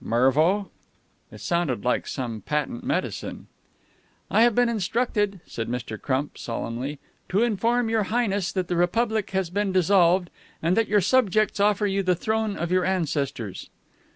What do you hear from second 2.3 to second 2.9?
patent